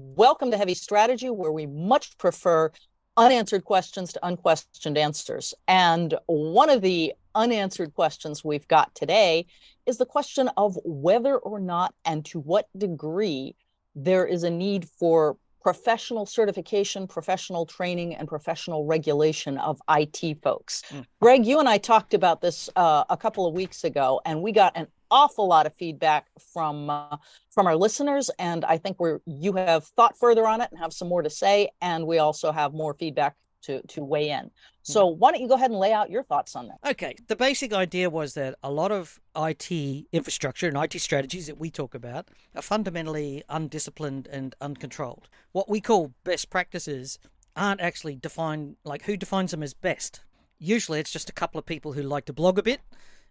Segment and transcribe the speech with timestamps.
[0.00, 2.70] Welcome to Heavy Strategy, where we much prefer
[3.16, 5.54] unanswered questions to unquestioned answers.
[5.66, 9.46] And one of the unanswered questions we've got today
[9.86, 13.56] is the question of whether or not and to what degree
[13.96, 20.84] there is a need for professional certification, professional training, and professional regulation of IT folks.
[20.90, 21.06] Mm.
[21.20, 24.52] Greg, you and I talked about this uh, a couple of weeks ago, and we
[24.52, 27.16] got an awful lot of feedback from uh,
[27.50, 30.92] from our listeners and i think we're you have thought further on it and have
[30.92, 34.50] some more to say and we also have more feedback to to weigh in.
[34.82, 36.78] So why don't you go ahead and lay out your thoughts on that?
[36.90, 41.58] Okay the basic idea was that a lot of it infrastructure and it strategies that
[41.58, 45.28] we talk about are fundamentally undisciplined and uncontrolled.
[45.52, 47.18] What we call best practices
[47.56, 50.22] aren't actually defined like who defines them as best.
[50.58, 52.80] Usually it's just a couple of people who like to blog a bit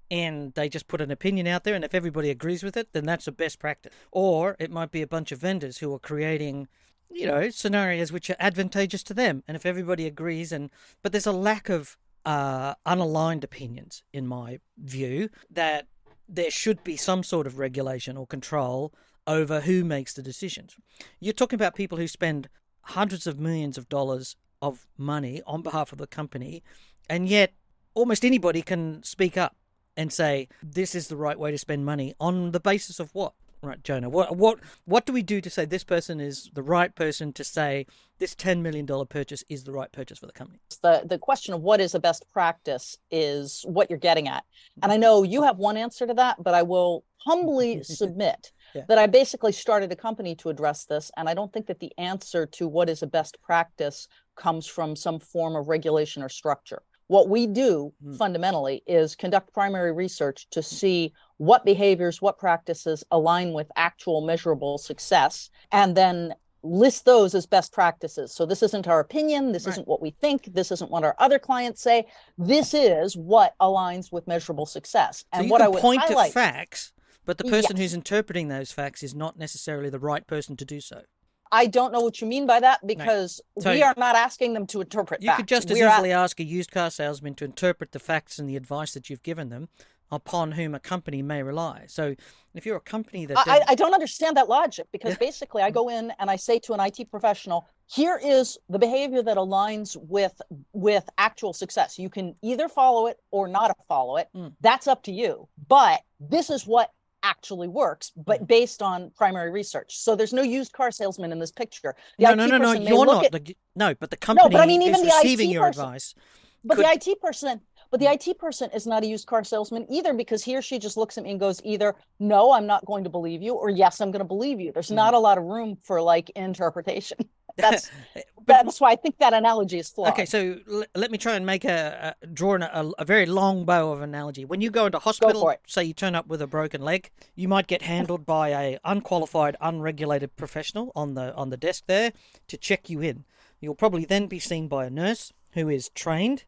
[0.10, 3.06] and they just put an opinion out there, and if everybody agrees with it, then
[3.06, 3.94] that's a best practice.
[4.12, 6.68] Or it might be a bunch of vendors who are creating,
[7.10, 10.70] you know, scenarios which are advantageous to them, and if everybody agrees, and
[11.02, 15.88] but there's a lack of uh, unaligned opinions, in my view, that
[16.28, 18.94] there should be some sort of regulation or control
[19.26, 20.76] over who makes the decisions.
[21.20, 22.50] You're talking about people who spend
[22.82, 26.64] hundreds of millions of dollars of money on behalf of the company,
[27.10, 27.54] and yet
[27.94, 29.56] almost anybody can speak up
[29.98, 33.34] and say this is the right way to spend money on the basis of what?
[33.64, 34.08] Right, Johna.
[34.08, 37.44] What what what do we do to say this person is the right person to
[37.44, 37.88] say
[38.20, 40.60] this ten million dollar purchase is the right purchase for the company?
[40.84, 44.46] The the question of what is the best practice is what you're getting at,
[44.84, 48.84] and I know you have one answer to that, but I will humbly submit yeah.
[48.88, 51.92] that I basically started a company to address this, and I don't think that the
[51.98, 56.84] answer to what is a best practice comes from some form of regulation or structure.
[57.08, 58.18] What we do mm.
[58.18, 64.78] fundamentally is conduct primary research to see what behaviors, what practices align with actual measurable
[64.78, 66.34] success, and then
[66.64, 68.34] list those as best practices.
[68.34, 69.74] So this isn't our opinion, this right.
[69.74, 72.08] isn't what we think, this isn't what our other clients say.
[72.38, 75.24] This is what aligns with measurable success.
[75.32, 76.94] And so what I would point highlight, to facts,
[77.26, 77.80] but the person yes.
[77.80, 81.04] who's interpreting those facts is not necessarily the right person to do so.
[81.52, 84.68] I don't know what you mean by that because so we are not asking them
[84.68, 85.22] to interpret.
[85.22, 85.38] You facts.
[85.38, 86.24] could just as We're easily at...
[86.24, 89.50] ask a used car salesman to interpret the facts and the advice that you've given
[89.50, 89.70] them,
[90.12, 91.86] upon whom a company may rely.
[91.88, 92.16] So,
[92.54, 95.18] if you're a company that I, I don't understand that logic because yeah.
[95.20, 99.22] basically I go in and I say to an IT professional, here is the behavior
[99.22, 100.42] that aligns with
[100.74, 102.00] with actual success.
[102.00, 104.30] You can either follow it or not follow it.
[104.36, 104.54] Mm.
[104.62, 105.48] That's up to you.
[105.68, 106.92] But this is what
[107.24, 108.48] actually works, but mm.
[108.48, 109.98] based on primary research.
[109.98, 111.96] So there's no used car salesman in this picture.
[112.18, 113.26] The no, IT no, no, no, you're not.
[113.26, 115.66] At, the, no, but the company no, but I mean, even the receiving IT your
[115.68, 116.16] person, advice.
[116.64, 116.86] But could...
[116.86, 117.62] the IT person,
[117.92, 118.28] but the mm.
[118.28, 121.18] IT person is not a used car salesman either because he or she just looks
[121.18, 124.12] at me and goes either, no, I'm not going to believe you, or yes, I'm
[124.12, 124.72] going to believe you.
[124.72, 124.96] There's mm.
[124.96, 127.18] not a lot of room for like interpretation.
[127.58, 130.14] That's eh, but, that's why I think that analogy is flawed.
[130.14, 133.66] Okay, so l- let me try and make a, a draw a, a, very long
[133.66, 134.46] bow of analogy.
[134.46, 137.48] When you go into hospital, go say you turn up with a broken leg, you
[137.48, 142.14] might get handled by a unqualified, unregulated professional on the on the desk there
[142.48, 143.26] to check you in.
[143.60, 146.46] You'll probably then be seen by a nurse who is trained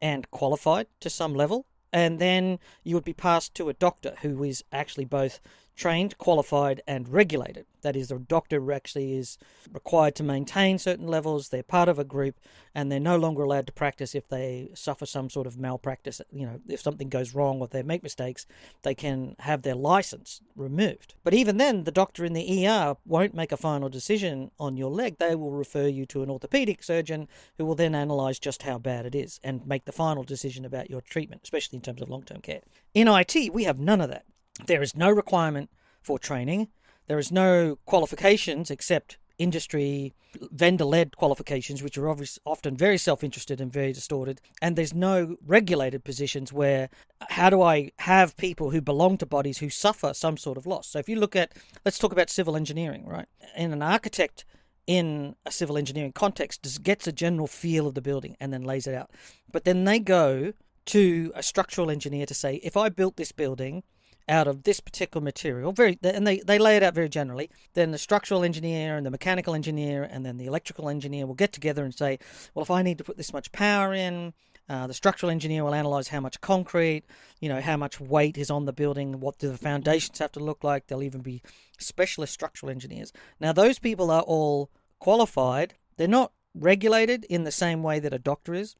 [0.00, 4.44] and qualified to some level, and then you would be passed to a doctor who
[4.44, 5.40] is actually both
[5.76, 7.66] trained, qualified, and regulated.
[7.82, 9.38] That is, the doctor actually is
[9.72, 11.48] required to maintain certain levels.
[11.48, 12.36] They're part of a group,
[12.74, 16.20] and they're no longer allowed to practice if they suffer some sort of malpractice.
[16.30, 18.46] You know, if something goes wrong or they make mistakes,
[18.82, 21.14] they can have their license removed.
[21.24, 24.90] But even then, the doctor in the ER won't make a final decision on your
[24.90, 25.18] leg.
[25.18, 27.28] They will refer you to an orthopedic surgeon
[27.58, 30.90] who will then analyze just how bad it is and make the final decision about
[30.90, 32.60] your treatment, especially in terms of long term care.
[32.94, 34.24] In IT, we have none of that.
[34.66, 35.70] There is no requirement
[36.00, 36.68] for training.
[37.06, 40.14] There is no qualifications except industry
[40.50, 44.40] vendor led qualifications, which are obviously often very self interested and very distorted.
[44.60, 46.88] And there's no regulated positions where
[47.30, 50.88] how do I have people who belong to bodies who suffer some sort of loss?
[50.88, 51.52] So if you look at,
[51.84, 53.26] let's talk about civil engineering, right?
[53.56, 54.44] In an architect
[54.86, 58.86] in a civil engineering context gets a general feel of the building and then lays
[58.86, 59.10] it out.
[59.52, 60.52] But then they go
[60.86, 63.84] to a structural engineer to say, if I built this building
[64.28, 67.50] out of this particular material, very, and they, they lay it out very generally.
[67.74, 71.52] Then the structural engineer and the mechanical engineer and then the electrical engineer will get
[71.52, 72.18] together and say,
[72.54, 74.32] well, if I need to put this much power in,
[74.68, 77.04] uh, the structural engineer will analyze how much concrete,
[77.40, 80.40] you know, how much weight is on the building, what do the foundations have to
[80.40, 80.86] look like.
[80.86, 81.42] There'll even be
[81.78, 83.12] specialist structural engineers.
[83.40, 85.74] Now, those people are all qualified.
[85.96, 88.76] They're not regulated in the same way that a doctor is,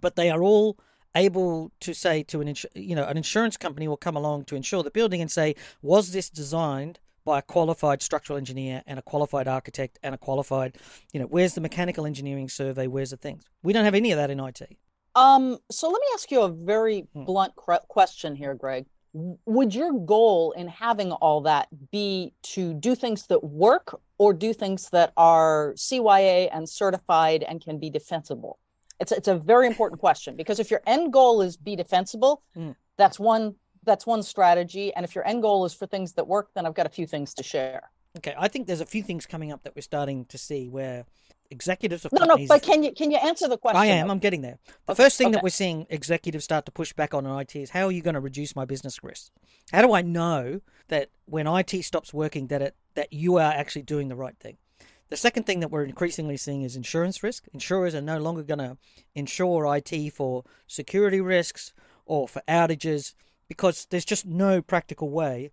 [0.00, 0.78] but they are all
[1.16, 4.82] able to say to an you know an insurance company will come along to insure
[4.82, 9.48] the building and say was this designed by a qualified structural engineer and a qualified
[9.48, 10.76] architect and a qualified,
[11.12, 12.86] you know, where's the mechanical engineering survey?
[12.86, 13.44] Where's the things?
[13.62, 14.76] We don't have any of that in IT.
[15.14, 17.24] Um, so let me ask you a very hmm.
[17.24, 18.86] blunt question here, Greg.
[19.46, 24.52] Would your goal in having all that be to do things that work or do
[24.52, 28.58] things that are CYA and certified and can be defensible?
[29.04, 32.74] It's it's a very important question because if your end goal is be defensible, mm.
[32.96, 34.94] that's one that's one strategy.
[34.94, 37.06] And if your end goal is for things that work, then I've got a few
[37.06, 37.90] things to share.
[38.16, 41.04] Okay, I think there's a few things coming up that we're starting to see where
[41.50, 42.48] executives of no, companies...
[42.48, 43.78] no, but can you can you answer the question?
[43.78, 44.10] I am.
[44.10, 44.58] I'm getting there.
[44.86, 45.02] The okay.
[45.02, 45.34] first thing okay.
[45.34, 48.00] that we're seeing executives start to push back on in IT is how are you
[48.00, 49.32] going to reduce my business risk?
[49.70, 53.82] How do I know that when IT stops working, that it that you are actually
[53.82, 54.56] doing the right thing?
[55.10, 57.44] The second thing that we're increasingly seeing is insurance risk.
[57.52, 58.78] Insurers are no longer going to
[59.14, 61.72] insure IT for security risks
[62.06, 63.14] or for outages
[63.48, 65.50] because there's just no practical way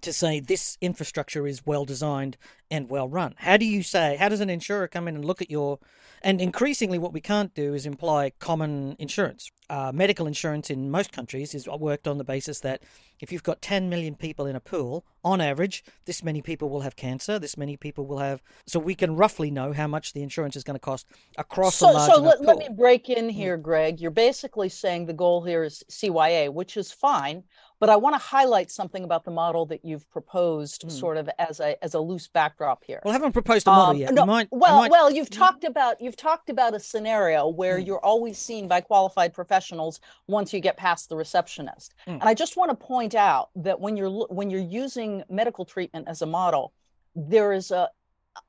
[0.00, 2.36] to say this infrastructure is well designed
[2.70, 3.34] and well run.
[3.38, 5.78] How do you say, how does an insurer come in and look at your,
[6.22, 9.50] and increasingly what we can't do is imply common insurance.
[9.68, 12.82] Uh, medical insurance in most countries is worked on the basis that
[13.20, 16.80] if you've got 10 million people in a pool, on average, this many people will
[16.80, 20.22] have cancer, this many people will have, so we can roughly know how much the
[20.22, 21.06] insurance is going to cost
[21.38, 22.46] across so, a large So let, pool.
[22.46, 23.32] let me break in mm.
[23.32, 24.00] here, Greg.
[24.00, 27.44] You're basically saying the goal here is CYA, which is fine.
[27.82, 30.92] But I want to highlight something about the model that you've proposed, mm.
[30.92, 33.00] sort of as a as a loose backdrop here.
[33.04, 34.14] Well, I haven't proposed a model um, yet.
[34.14, 34.90] No, might, well, might...
[34.92, 37.84] well, you've talked about you've talked about a scenario where mm.
[37.84, 39.98] you're always seen by qualified professionals
[40.28, 41.96] once you get past the receptionist.
[42.06, 42.20] Mm.
[42.20, 46.06] And I just want to point out that when you're when you're using medical treatment
[46.06, 46.72] as a model,
[47.16, 47.90] there is a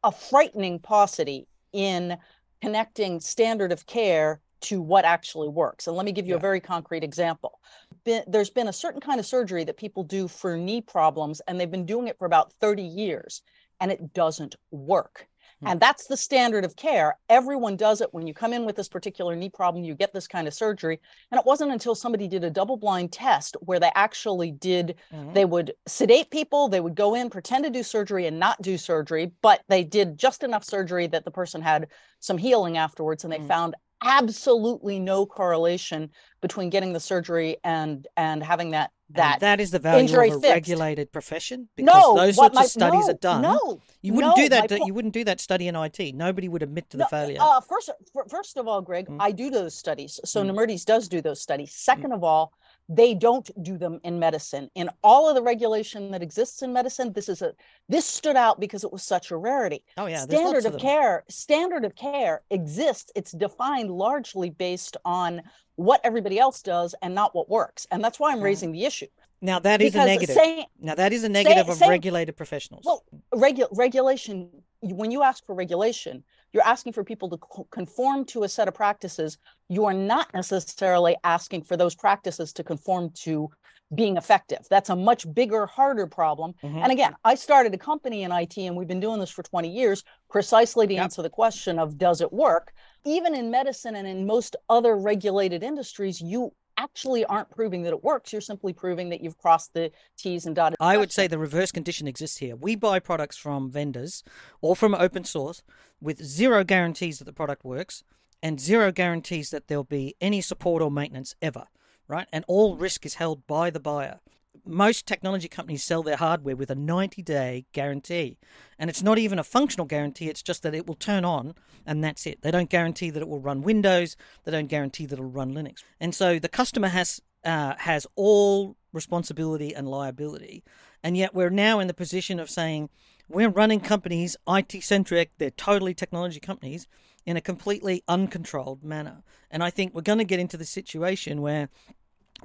[0.03, 2.19] a frightening paucity in
[2.61, 5.87] connecting standard of care to what actually works.
[5.87, 6.37] And let me give you yeah.
[6.37, 7.59] a very concrete example.
[8.05, 11.59] Been, there's been a certain kind of surgery that people do for knee problems, and
[11.59, 13.41] they've been doing it for about 30 years,
[13.79, 15.27] and it doesn't work.
[15.61, 15.67] Hmm.
[15.67, 17.17] And that's the standard of care.
[17.29, 18.13] Everyone does it.
[18.13, 20.99] When you come in with this particular knee problem, you get this kind of surgery.
[21.31, 25.33] And it wasn't until somebody did a double blind test where they actually did, mm-hmm.
[25.33, 28.77] they would sedate people, they would go in, pretend to do surgery and not do
[28.77, 31.87] surgery, but they did just enough surgery that the person had
[32.19, 33.23] some healing afterwards.
[33.23, 33.47] And they mm-hmm.
[33.47, 36.09] found absolutely no correlation
[36.41, 40.19] between getting the surgery and and having that that and that is the value of
[40.19, 40.43] a fixed.
[40.43, 43.41] regulated profession because no, those sorts my, of studies no, are done.
[43.41, 44.69] No, you wouldn't no, do that.
[44.69, 46.15] Po- you wouldn't do that study in IT.
[46.15, 47.37] Nobody would admit to the failure.
[47.39, 47.89] Uh, first,
[48.29, 49.17] first of all, Greg, mm.
[49.19, 50.19] I do those studies.
[50.25, 50.85] So mm.
[50.85, 51.73] does do those studies.
[51.73, 52.15] Second mm.
[52.15, 52.53] of all,
[52.89, 57.13] they don't do them in medicine in all of the regulation that exists in medicine
[57.13, 57.53] this is a
[57.87, 61.23] this stood out because it was such a rarity oh yeah standard of, of care
[61.29, 65.41] standard of care exists it's defined largely based on
[65.75, 69.07] what everybody else does and not what works and that's why i'm raising the issue
[69.43, 70.65] now that is because a negative.
[70.79, 72.85] Now that is a negative say, of say, regulated professionals.
[72.85, 73.03] Well,
[73.33, 74.49] regu- regulation.
[74.79, 78.75] When you ask for regulation, you're asking for people to conform to a set of
[78.75, 79.37] practices.
[79.69, 83.49] You are not necessarily asking for those practices to conform to
[83.95, 84.59] being effective.
[84.69, 86.53] That's a much bigger, harder problem.
[86.63, 86.77] Mm-hmm.
[86.77, 89.69] And again, I started a company in IT and we've been doing this for 20
[89.69, 91.03] years precisely to yep.
[91.03, 92.73] answer the question of does it work?
[93.05, 96.53] Even in medicine and in most other regulated industries, you
[96.83, 98.33] actually aren't proving that it works.
[98.33, 100.77] You're simply proving that you've crossed the T's and dotted.
[100.79, 102.55] I would say the reverse condition exists here.
[102.55, 104.23] We buy products from vendors
[104.61, 105.63] or from open source
[106.01, 108.03] with zero guarantees that the product works
[108.41, 111.67] and zero guarantees that there'll be any support or maintenance ever,
[112.07, 112.27] right?
[112.33, 114.19] And all risk is held by the buyer
[114.65, 118.37] most technology companies sell their hardware with a 90 day guarantee.
[118.79, 121.55] And it's not even a functional guarantee, it's just that it will turn on
[121.85, 122.41] and that's it.
[122.41, 125.53] They don't guarantee that it will run Windows, they don't guarantee that it will run
[125.53, 125.83] Linux.
[125.99, 130.63] And so the customer has uh, has all responsibility and liability.
[131.03, 132.89] And yet we're now in the position of saying
[133.27, 136.87] we're running companies IT centric, they're totally technology companies
[137.25, 139.23] in a completely uncontrolled manner.
[139.49, 141.69] And I think we're going to get into the situation where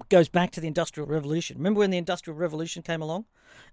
[0.08, 1.58] goes back to the Industrial Revolution.
[1.58, 3.26] Remember when the Industrial Revolution came along?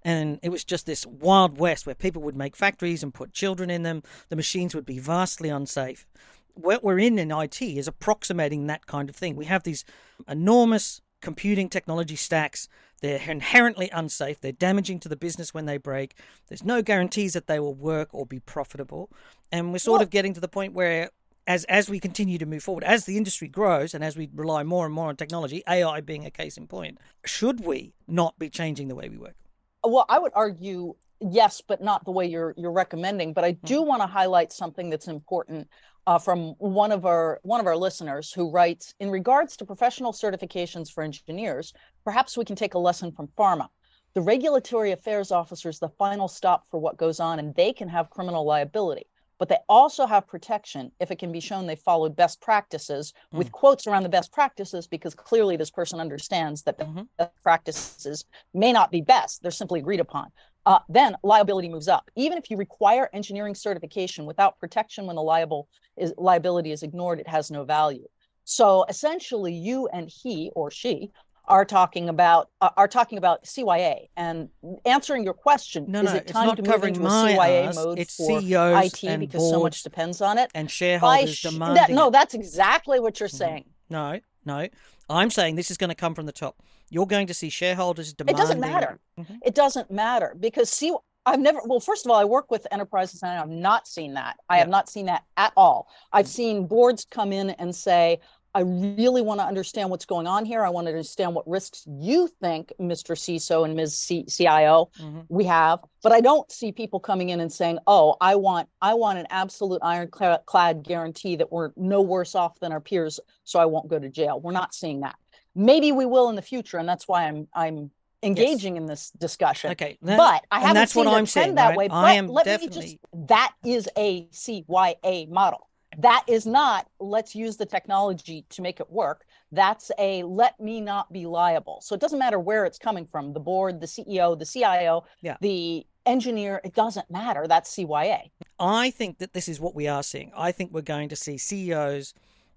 [0.04, 3.70] And it was just this wild west where people would make factories and put children
[3.70, 4.04] in them.
[4.30, 6.06] The machines would be vastly unsafe.
[6.54, 9.36] What we're in in IT is approximating that kind of thing.
[9.36, 9.84] We have these
[10.28, 12.70] enormous computing technology stacks.
[13.02, 14.40] They're inherently unsafe.
[14.40, 16.16] They're damaging to the business when they break.
[16.48, 19.10] There's no guarantees that they will work or be profitable.
[19.52, 21.10] And we're sort well, of getting to the point where
[21.48, 24.64] as as we continue to move forward, as the industry grows, and as we rely
[24.64, 28.50] more and more on technology, AI being a case in point, should we not be
[28.50, 29.36] changing the way we work?
[29.84, 33.34] Well, I would argue yes, but not the way you're you're recommending.
[33.34, 33.66] But I hmm.
[33.66, 33.90] do mm-hmm.
[33.90, 35.68] want to highlight something that's important
[36.08, 40.14] uh, from one of our one of our listeners who writes in regards to professional
[40.14, 41.74] certifications for engineers.
[42.04, 43.70] Perhaps we can take a lesson from pharma.
[44.14, 47.90] the regulatory affairs officer is the final stop for what goes on, and they can
[47.90, 49.06] have criminal liability.
[49.38, 53.38] But they also have protection if it can be shown they followed best practices mm.
[53.38, 57.02] with quotes around the best practices, because clearly this person understands that the mm-hmm.
[57.18, 60.32] best practices may not be best, they're simply agreed upon.
[60.66, 62.10] Uh, then liability moves up.
[62.16, 67.20] Even if you require engineering certification without protection when the liable is, liability is ignored,
[67.20, 68.08] it has no value.
[68.46, 71.12] So essentially, you and he or she
[71.48, 74.50] are talking about uh, are talking about CYA and
[74.86, 75.86] answering your question.
[75.88, 77.76] No, is no, it time to move into a CYA ass.
[77.76, 80.52] mode it's for CEOs IT because so much depends on it?
[80.56, 81.76] And shareholders sh- demanding.
[81.76, 83.38] That, no, that's exactly what you're mm-hmm.
[83.38, 83.66] saying.
[83.90, 84.68] No, no,
[85.10, 86.62] I'm saying this is going to come from the top.
[86.90, 88.36] You're going to see shareholders demanding.
[88.36, 89.00] It doesn't matter.
[89.20, 89.36] Mm-hmm.
[89.44, 90.96] It doesn't matter because see.
[91.28, 94.38] I've never, well, first of all, I work with enterprises and I've not seen that.
[94.48, 94.60] I yeah.
[94.60, 95.88] have not seen that at all.
[96.14, 98.20] I've seen boards come in and say,
[98.56, 100.64] I really want to understand what's going on here.
[100.64, 103.14] I want to understand what risks you think, Mr.
[103.14, 103.98] CISO and Ms.
[103.98, 105.20] C- CIO, mm-hmm.
[105.28, 105.82] we have.
[106.02, 109.28] But I don't see people coming in and saying, "Oh, I want, I want an
[109.30, 114.00] absolute ironclad guarantee that we're no worse off than our peers, so I won't go
[114.00, 115.16] to jail." We're not seeing that.
[115.54, 117.92] Maybe we will in the future, and that's why I'm, I'm
[118.24, 118.82] engaging yes.
[118.82, 119.72] in this discussion.
[119.72, 121.78] Okay, that, but I haven't that's seen what I'm saying, that right?
[121.78, 121.88] way.
[121.90, 122.80] But I am let definitely...
[122.80, 128.62] me just that is a CYA model that is not let's use the technology to
[128.62, 129.26] make it work.
[129.52, 131.80] That's a let me not be liable.
[131.82, 135.38] So it doesn't matter where it's coming from the board the ceo the cio yeah.
[135.42, 137.48] the engineer it doesn't matter.
[137.48, 140.32] That's cya i think that this is what we are seeing.
[140.36, 142.14] I think we're going to see ceos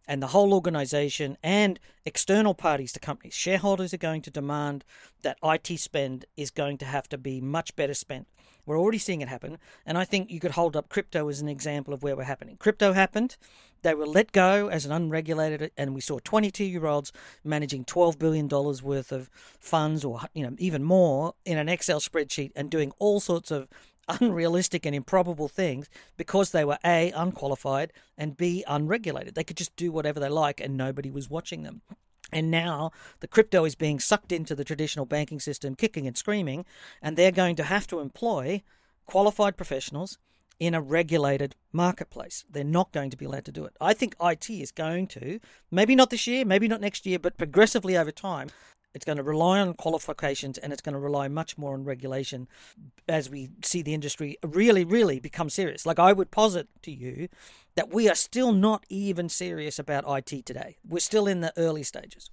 [0.09, 3.35] and the whole organization and external parties to companies.
[3.35, 4.85] Shareholders are going to demand
[5.23, 8.27] that IT spend is going to have to be much better spent
[8.69, 9.59] we're already seeing it happen.
[9.87, 12.57] And I think you could hold up crypto as an example of where we're happening.
[12.59, 13.37] Crypto happened.
[13.83, 17.13] They were let go as an unregulated, and we saw 22 year olds
[17.45, 22.53] managing $12 billion worth of funds or you know even more in an Excel spreadsheet
[22.57, 23.69] and doing all sorts of
[24.21, 29.35] unrealistic and improbable things because they were A, unqualified, and B, unregulated.
[29.35, 31.83] They could just do whatever they like and nobody was watching them.
[32.33, 36.65] And now the crypto is being sucked into the traditional banking system, kicking and screaming,
[37.01, 38.63] and they're going to have to employ
[39.07, 40.19] qualified professionals
[40.59, 42.45] in a regulated marketplace.
[42.51, 43.77] They're not going to be allowed to do it.
[43.81, 47.39] I think IT is going to, maybe not this year, maybe not next year, but
[47.39, 48.49] progressively over time,
[48.95, 52.49] it's going to rely on qualifications and it's going to rely much more on regulation
[53.09, 55.87] as we see the industry really, really become serious.
[55.87, 57.29] Like I would posit to you
[57.75, 60.79] that we are still not even serious about IT today.
[60.87, 62.31] We're still in the early stages.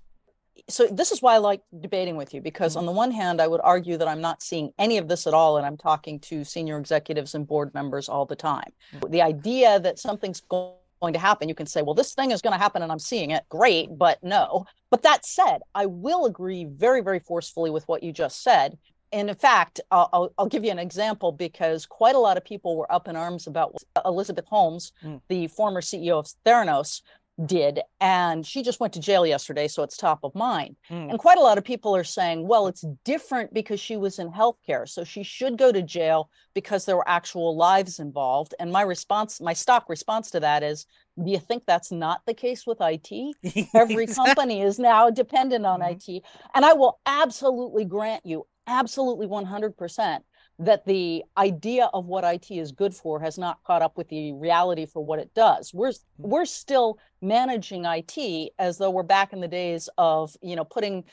[0.70, 2.80] So this is why I like debating with you because mm-hmm.
[2.80, 5.34] on the one hand I would argue that I'm not seeing any of this at
[5.34, 8.72] all and I'm talking to senior executives and board members all the time.
[8.94, 9.12] Mm-hmm.
[9.12, 11.50] The idea that something's going going to happen.
[11.50, 13.44] You can say, well, this thing is going to happen and I'm seeing it.
[13.50, 14.66] Great, but no.
[14.92, 18.78] But that said, I will agree very, very forcefully with what you just said.
[19.12, 22.76] And in fact, I'll, I'll, give you an example because quite a lot of people
[22.76, 25.22] were up in arms about Elizabeth Holmes, mm.
[25.30, 27.02] the former CEO of Theranos,
[27.44, 27.82] did.
[28.00, 30.76] And she just went to jail yesterday, so it's top of mind.
[30.90, 31.10] Mm.
[31.10, 34.32] And quite a lot of people are saying, well, it's different because she was in
[34.32, 34.88] healthcare.
[34.88, 38.54] So she should go to jail because there were actual lives involved.
[38.60, 40.86] And my response, my stock response to that is,
[41.24, 43.68] do you think that's not the case with IT?
[43.74, 46.12] Every company is now dependent on mm-hmm.
[46.18, 46.24] IT.
[46.54, 50.20] And I will absolutely grant you, absolutely 100%
[50.60, 54.32] that the idea of what IT is good for has not caught up with the
[54.34, 55.74] reality for what it does.
[55.74, 56.30] We're hmm.
[56.30, 61.04] we're still managing IT as though we're back in the days of you know putting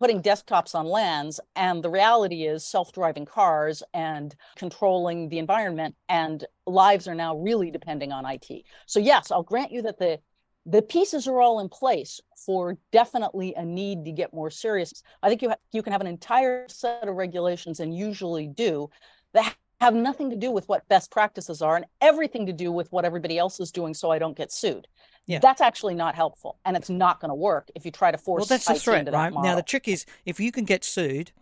[0.00, 6.44] putting desktops on LANs and the reality is self-driving cars and controlling the environment, and
[6.66, 8.64] lives are now really depending on IT.
[8.86, 10.18] So yes, I'll grant you that the
[10.66, 15.02] the pieces are all in place for definitely a need to get more serious.
[15.22, 18.90] I think you ha- you can have an entire set of regulations, and usually do,
[19.32, 22.90] that have nothing to do with what best practices are, and everything to do with
[22.92, 24.86] what everybody else is doing, so I don't get sued.
[25.26, 25.38] Yeah.
[25.38, 28.42] That's actually not helpful, and it's not going to work if you try to force.
[28.42, 29.32] Well, that's the threat, right?
[29.32, 31.32] Now the trick is if you can get sued,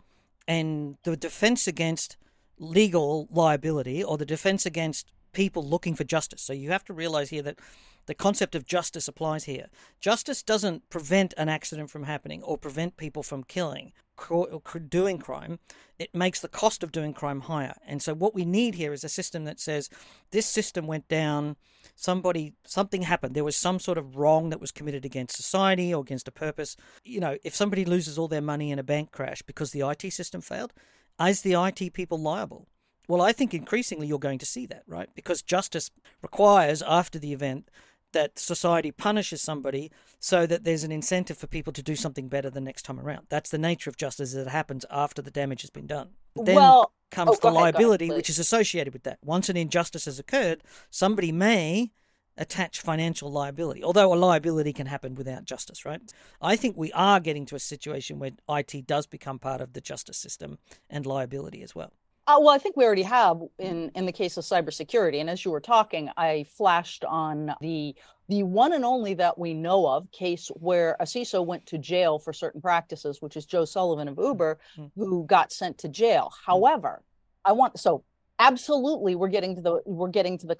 [0.47, 2.17] and the defense against
[2.59, 6.41] legal liability or the defense against people looking for justice.
[6.41, 7.59] So you have to realize here that
[8.05, 9.67] the concept of justice applies here.
[9.99, 13.93] Justice doesn't prevent an accident from happening or prevent people from killing
[14.29, 15.59] or doing crime.
[15.97, 17.75] It makes the cost of doing crime higher.
[17.85, 19.89] And so what we need here is a system that says
[20.31, 21.55] this system went down,
[21.95, 23.35] somebody something happened.
[23.35, 26.75] There was some sort of wrong that was committed against society or against a purpose.
[27.03, 30.11] You know, if somebody loses all their money in a bank crash because the IT
[30.11, 30.73] system failed,
[31.21, 32.67] is the IT people liable?
[33.07, 35.09] Well, I think increasingly you're going to see that, right?
[35.13, 35.91] Because justice
[36.21, 37.69] requires, after the event,
[38.13, 42.49] that society punishes somebody so that there's an incentive for people to do something better
[42.49, 43.25] the next time around.
[43.29, 46.11] That's the nature of justice it happens after the damage has been done.
[46.35, 49.19] Then well, comes oh, the ahead, go ahead, liability, which is associated with that.
[49.23, 51.91] Once an injustice has occurred, somebody may
[52.37, 56.01] attach financial liability, although a liability can happen without justice, right?
[56.41, 59.81] I think we are getting to a situation where IT does become part of the
[59.81, 60.57] justice system
[60.89, 61.93] and liability as well.
[62.25, 65.19] Uh, well, I think we already have in in the case of cybersecurity.
[65.19, 67.95] And as you were talking, I flashed on the
[68.29, 72.17] the one and only that we know of case where a CISO went to jail
[72.19, 74.91] for certain practices, which is Joe Sullivan of Uber, Mm.
[74.95, 76.31] who got sent to jail.
[76.45, 77.03] However,
[77.43, 78.03] I want so
[78.39, 80.55] absolutely we're getting to the we're getting to the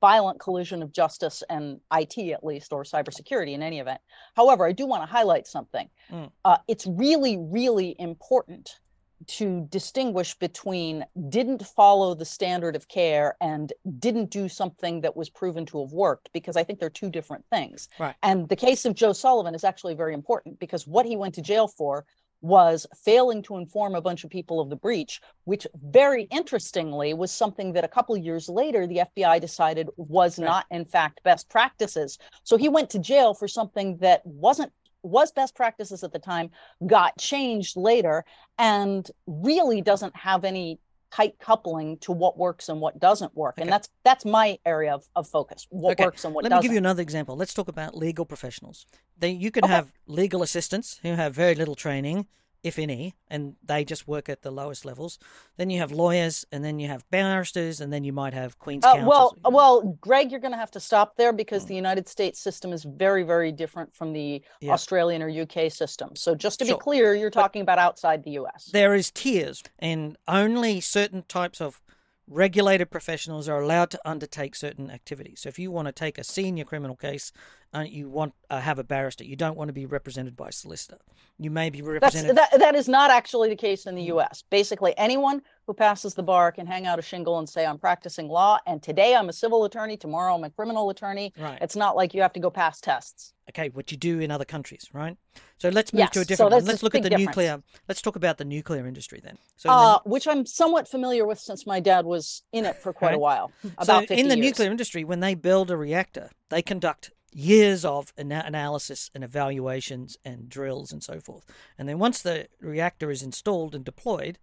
[0.00, 4.00] violent collision of justice and IT at least or cybersecurity in any event.
[4.36, 5.90] However, I do want to highlight something.
[6.10, 6.30] Mm.
[6.44, 8.78] Uh, it's really really important
[9.26, 15.28] to distinguish between didn't follow the standard of care and didn't do something that was
[15.28, 17.88] proven to have worked because I think they're two different things.
[17.98, 18.14] Right.
[18.22, 21.42] And the case of Joe Sullivan is actually very important because what he went to
[21.42, 22.06] jail for
[22.42, 27.30] was failing to inform a bunch of people of the breach, which very interestingly was
[27.30, 30.46] something that a couple of years later the FBI decided was Right.
[30.46, 32.18] not in fact best practices.
[32.44, 34.72] So he went to jail for something that wasn't
[35.02, 36.50] was best practices at the time,
[36.86, 38.24] got changed later,
[38.58, 40.80] and really doesn't have any
[41.12, 43.60] tight coupling to what works and what doesn't work.
[43.60, 45.66] And that's that's my area of, of focus.
[45.70, 46.56] What Okay, works and what Let doesn't.
[46.56, 47.36] Let me give you another example.
[47.36, 48.86] Let's talk about legal professionals.
[49.18, 49.72] They, you can Okay.
[49.74, 52.26] have legal assistants who have very little training,
[52.62, 55.18] if any, and they just work at the lowest levels.
[55.56, 58.84] Then you have lawyers, and then you have barristers, and then you might have Queen's
[58.84, 59.08] Uh, Counsel.
[59.08, 61.68] well, well, Greg, you're going to have to stop there because Mm.
[61.68, 64.72] the United States system is very, very different from the Yeah.
[64.72, 66.14] Australian or UK system.
[66.16, 66.76] So just to Sure.
[66.76, 68.66] be clear, you're But- talking about outside the US.
[68.72, 71.80] there is tiers, and only certain types of
[72.28, 75.40] regulated professionals are allowed to undertake certain activities.
[75.40, 77.32] So if you want to take a senior criminal case,
[77.74, 79.24] uh, you want uh, have a barrister.
[79.24, 80.98] You don't want to be represented by a solicitor.
[81.38, 82.36] You may be That's represented.
[82.36, 84.16] that, that is not actually the case in the Mm.
[84.18, 84.42] US.
[84.50, 88.28] Basically, anyone who passes the bar can hang out a shingle and say, I'm practicing
[88.28, 91.32] law, and today I'm a civil attorney, tomorrow I'm a criminal attorney.
[91.38, 91.58] right.
[91.62, 93.32] It's not like you have to go pass tests.
[93.50, 95.16] okay, what you do in other countries, right?
[95.58, 96.64] So let's move to a Yes, so different one.
[96.64, 97.28] Let's look at the difference.
[97.36, 97.62] nuclear.
[97.88, 99.38] Let's talk about the nuclear industry then.
[99.56, 103.14] So, Uh, which I'm somewhat familiar with since my dad was in it for quite
[103.14, 103.50] a while.
[103.78, 104.46] About so 50 in the years.
[104.50, 110.16] nuclear industry, when they build a reactor, they conduct years of ana- analysis and evaluations
[110.24, 111.44] and drills and so forth.
[111.78, 114.38] And then once the reactor is installed and deployed,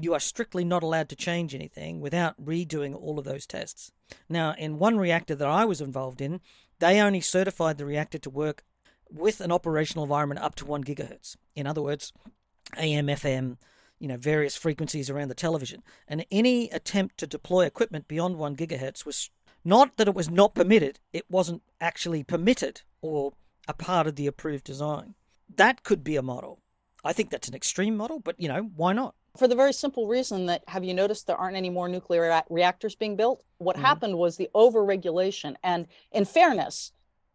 [0.00, 3.92] you are strictly not allowed to change anything without redoing all of those tests.
[4.28, 6.40] Now, in one reactor that I was involved in,
[6.78, 8.64] they only certified the reactor to work
[9.10, 11.36] with an operational environment up to one gigahertz.
[11.54, 12.12] In other words,
[12.76, 13.58] AM, FM,
[13.98, 15.82] you know, various frequencies around the television.
[16.08, 19.30] And any attempt to deploy equipment beyond one gigahertz was
[19.64, 23.32] not that it was not permitted, it wasn't actually permitted or
[23.68, 25.14] a part of the approved design.
[25.54, 26.60] That could be a model.
[27.04, 29.14] I think that's an extreme model, but you know, why not?
[29.36, 32.94] For the very simple reason that have you noticed there aren't any more nuclear reactors
[32.94, 33.44] being built?
[33.58, 33.80] What Mhm.
[33.80, 35.56] happened was the overregulation.
[35.62, 36.92] And in fairness,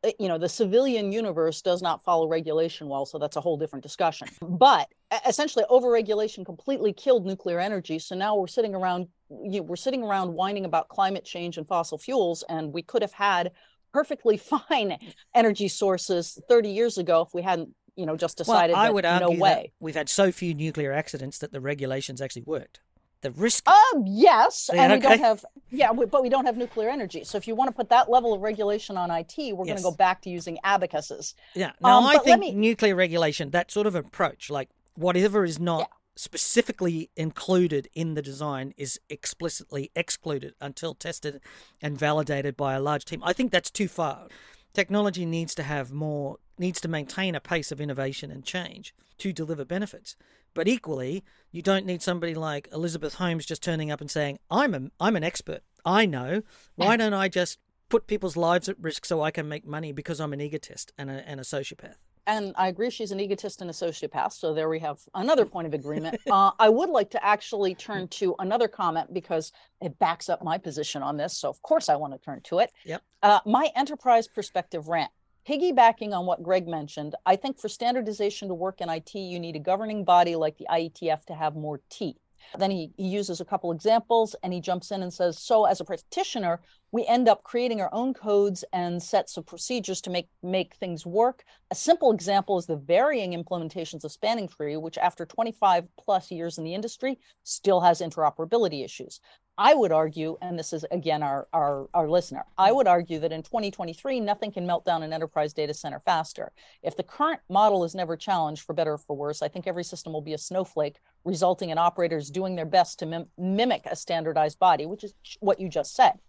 [0.07, 3.57] Eh, you know, the civilian universe does not follow regulation well, so that's a whole
[3.57, 4.27] different discussion.
[4.41, 4.87] But
[5.27, 7.99] essentially, overregulation completely killed nuclear energy.
[7.99, 11.67] So now we're sitting around, you know, we're sitting around whining about climate change and
[11.67, 13.51] fossil fuels, and we could have had
[13.93, 14.37] perfectly
[14.69, 14.97] fine
[15.35, 18.93] energy sources 30 years ago if we hadn't, you know, just decided well, I that
[18.93, 19.71] would no argue that way.
[19.79, 22.81] we've had so few nuclear accidents that the regulations actually worked.
[23.21, 25.09] The risk Um, yes, Yeah, and we okay.
[25.17, 27.23] don't have yeah, we, but we don't have nuclear energy.
[27.23, 29.83] So if you want to put that level of regulation on IT, we're going to
[29.83, 31.33] go back to using abacuses.
[31.55, 31.71] Yeah.
[31.81, 35.79] Now Um, I think me- nuclear regulation, that sort of approach, like whatever is not
[35.79, 35.85] Yeah.
[36.15, 41.41] specifically included in the design is explicitly excluded until tested
[41.81, 43.21] and validated by a large team.
[43.23, 44.27] I think that's too far.
[44.73, 49.31] Technology needs to have more needs to maintain a pace of innovation and change to
[49.33, 50.15] deliver benefits.
[50.57, 54.73] But equally, you don't need somebody like Elizabeth Holmes just turning up and saying, "I'm
[54.73, 55.61] a, I'm an expert.
[55.85, 56.41] I know.
[56.75, 60.19] Why don't I just put people's lives at risk so I can make money because
[60.19, 63.69] I'm an egotist and a, and a sociopath?" And I agree, she's an egotist and
[63.69, 64.33] a sociopath.
[64.33, 66.19] So there we have another point of agreement.
[66.31, 70.57] uh, I would like to actually turn to another comment because it backs up my
[70.57, 71.37] position on this.
[71.37, 72.73] So of course I want to turn to it.
[72.83, 73.03] Yep.
[73.21, 75.11] Uh, my enterprise perspective rant.
[75.47, 79.55] Piggybacking on what Greg mentioned, I think for standardization to work in IT, you need
[79.55, 82.17] a governing body like the IETF to have more teeth.
[82.57, 85.79] Then he, he uses a couple examples and he jumps in and says, So, as
[85.79, 90.29] a practitioner, we end up creating our own codes and sets of procedures to make
[90.43, 91.43] make things work.
[91.71, 96.57] A simple example is the varying implementations of spanning tree, which after 25 plus years
[96.57, 99.19] in the industry still has interoperability issues.
[99.57, 103.31] I would argue, and this is again our, our, our listener, I would argue that
[103.31, 106.51] in 2023, nothing can melt down an enterprise data center faster.
[106.83, 109.83] If the current model is never challenged, for better or for worse, I think every
[109.83, 113.95] system will be a snowflake, resulting in operators doing their best to mim- mimic a
[113.95, 116.19] standardized body, which is what you just said.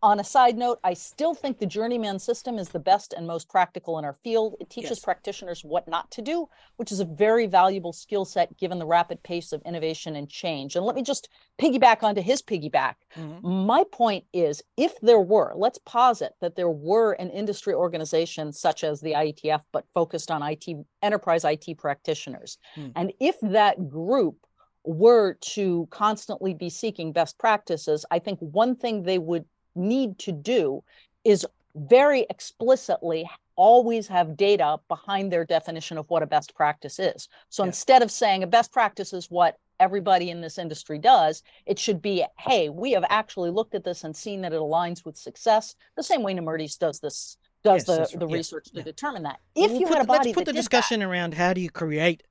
[0.00, 3.48] On a side note, I still think the journeyman system is the best and most
[3.48, 4.54] practical in our field.
[4.60, 5.00] It teaches yes.
[5.00, 9.22] practitioners what not to do, which is a very valuable skill set given the rapid
[9.24, 10.76] pace of innovation and change.
[10.76, 11.28] And let me just
[11.60, 12.94] piggyback onto his piggyback.
[13.16, 13.66] Mm-hmm.
[13.66, 18.84] My point is if there were, let's posit that there were an industry organization such
[18.84, 20.66] as the IETF, but focused on IT,
[21.02, 22.58] enterprise IT practitioners.
[22.76, 22.92] Mm.
[22.94, 24.36] And if that group
[24.84, 29.44] were to constantly be seeking best practices, I think one thing they would
[29.78, 30.82] need to do
[31.24, 37.28] is very explicitly always have data behind their definition of what a best practice is.
[37.48, 37.68] So yeah.
[37.68, 42.00] instead of saying a best practice is what everybody in this industry does, it should
[42.00, 45.74] be, hey, we have actually looked at this and seen that it aligns with success,
[45.96, 48.20] the same way Nemertes does this does yes, the, right.
[48.20, 48.82] the research yeah.
[48.82, 48.92] to yeah.
[48.92, 49.40] determine that.
[49.56, 51.70] If we'll you had a body let's put the discussion that, around how do you
[51.70, 52.22] create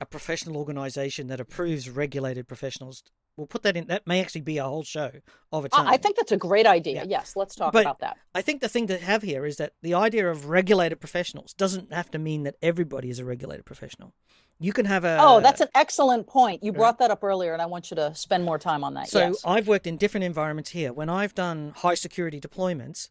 [0.00, 3.02] a professional organization that approves regulated professionals
[3.38, 3.86] we'll put that in.
[3.86, 5.10] That may actually be a whole show
[5.52, 5.86] of its ah, own.
[5.86, 6.96] I think that's a great idea.
[6.96, 7.04] Yeah.
[7.08, 8.18] Yes, let's talk but about that.
[8.34, 11.92] I think the thing to have here is that the idea of regulated professionals doesn't
[11.92, 14.12] have to mean that everybody is a regulated professional.
[14.60, 15.18] You can have a.
[15.20, 16.64] Oh, that's an excellent point.
[16.64, 19.08] You brought that up earlier, and I want you to spend more time on that.
[19.08, 19.40] So yes.
[19.44, 20.92] I've worked in different environments here.
[20.92, 23.08] When I've done high security deployments,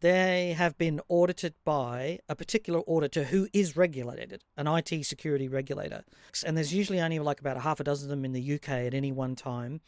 [0.00, 6.04] they have been audited by a particular auditor who is regulated, an IT security regulator.
[6.44, 8.68] And there's usually only like about a half a dozen of them in the UK
[8.68, 9.80] at any one time.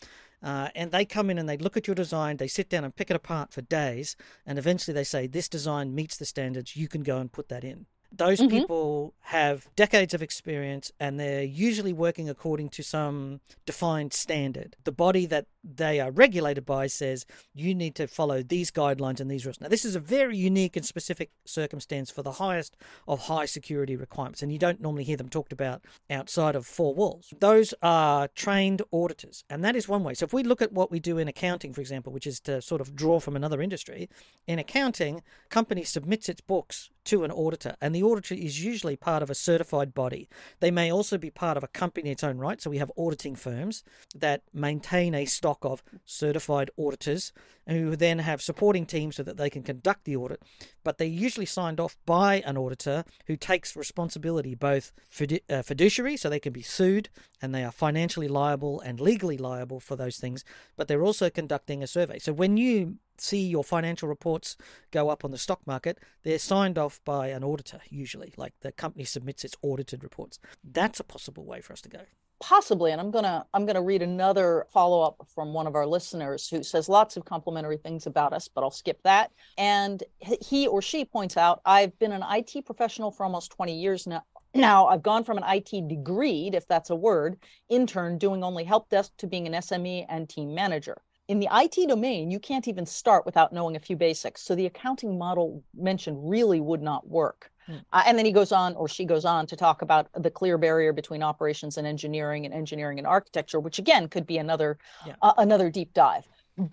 [0.43, 2.95] Uh, and they come in and they look at your design, they sit down and
[2.95, 4.15] pick it apart for days,
[4.47, 7.65] and eventually they say, This design meets the standards, you can go and put that
[7.65, 7.87] in.
[8.11, 8.49] Those mm-hmm.
[8.49, 14.77] people have decades of experience and they're usually working according to some defined standard.
[14.85, 19.31] The body that they are regulated by says you need to follow these guidelines and
[19.31, 19.61] these rules.
[19.61, 23.97] Now, this is a very unique and specific circumstance for the highest of high security
[23.97, 27.35] requirements, and you don't normally hear them talked about outside of four walls.
[27.39, 30.15] Those are trained auditors, and that is one way.
[30.15, 32.63] So, if we look at what we do in accounting, for example, which is to
[32.63, 34.09] sort of draw from another industry,
[34.47, 39.23] in accounting, company submits its books to an auditor, and the auditor is usually part
[39.23, 40.29] of a certified body.
[40.61, 42.61] They may also be part of a company in its own right.
[42.61, 43.85] So, we have auditing firms
[44.15, 47.33] that maintain a stock stock of certified auditors
[47.67, 50.43] who then have supporting teams so that they can conduct the audit.
[50.85, 56.17] But they're usually signed off by an auditor who takes responsibility, both fidu- uh, fiduciary,
[56.17, 57.09] so they can be sued
[57.43, 60.45] and they are financially liable and legally liable for those things,
[60.77, 62.19] but they're also conducting a survey.
[62.19, 64.57] So when you see your financial reports
[64.91, 68.73] go up on the stock market, they're signed off by an auditor, usually, like the
[68.73, 70.39] company submits its audited reports.
[70.65, 72.01] That's a possible way for us to go.
[72.41, 75.87] Possibly and i'm going to i'm going to read another follow-up from one of our
[75.87, 79.33] listeners who says lots of complimentary things about us but i'll skip that.
[79.57, 84.07] And he or she points out i've been an it professional for almost 20 years
[84.07, 84.23] now.
[84.55, 88.89] Now i've gone from an it degree if that's a word intern doing only help
[88.89, 92.87] desk to being an sme and team manager in the IT domain, you can't even
[92.87, 94.43] start without knowing a few basics.
[94.43, 97.53] So the accounting model mentioned really would not work.
[97.69, 97.85] Mm.
[97.93, 100.57] Uh, and then he goes on, or she goes on, to talk about the clear
[100.57, 105.15] barrier between operations and engineering, and engineering and architecture, which again could be another yeah.
[105.21, 106.27] uh, another deep dive.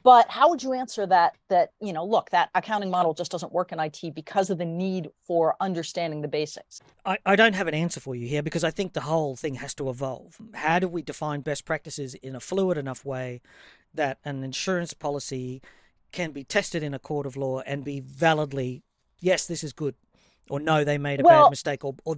[0.04, 1.36] But how would you answer that?
[1.50, 4.66] That you know, look, that accounting model just doesn't work in IT because of the
[4.66, 6.80] need for understanding the basics.
[7.06, 9.56] I, I don't have an answer for you here because I think the whole thing
[9.56, 10.38] has to evolve.
[10.54, 13.42] How do we define best practices in a fluid enough way
[13.96, 15.62] that an insurance policy
[16.12, 18.84] can be tested in a court of law and be validly,
[19.20, 19.96] yes, this is good,
[20.50, 22.18] or no, they made a well, bad mistake, or, or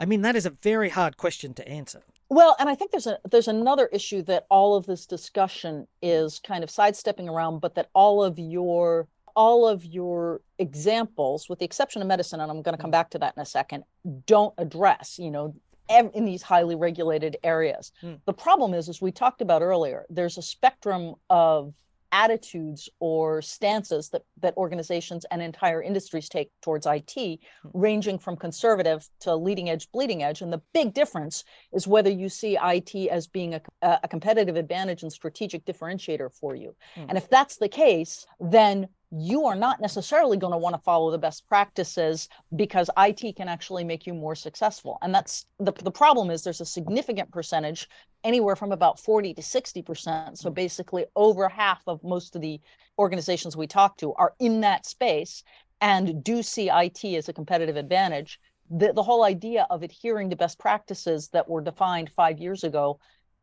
[0.00, 2.02] I mean, that is a very hard question to answer.
[2.28, 6.40] Well, and I think there's a there's another issue that all of this discussion is
[6.40, 11.64] kind of sidestepping around, but that all of your all of your examples, with the
[11.64, 13.84] exception of medicine, and I'm going to come back to that in a second,
[14.26, 15.18] don't address.
[15.20, 15.54] You know,
[15.88, 17.92] in these highly regulated areas.
[18.00, 18.14] Hmm.
[18.24, 21.74] The problem is, as we talked about earlier, there's a spectrum of
[22.12, 27.68] attitudes or stances that, that organizations and entire industries take towards IT, hmm.
[27.74, 30.40] ranging from conservative to leading edge, bleeding edge.
[30.40, 35.02] And the big difference is whether you see IT as being a, a competitive advantage
[35.02, 36.74] and strategic differentiator for you.
[36.96, 37.06] Mm.
[37.10, 41.10] And if that's the case, then you are not necessarily going to want to follow
[41.10, 44.98] the best practices because IT can actually make you more successful.
[45.02, 47.88] And that's the, the problem is there's a significant percentage,
[48.24, 50.36] anywhere from about 40 to 60%.
[50.36, 52.60] So basically over half of most of the
[52.98, 55.44] organizations we talk to are in that space
[55.80, 58.40] and do see IT as a competitive advantage.
[58.70, 62.98] The, the whole idea of adhering to best practices that were defined five years ago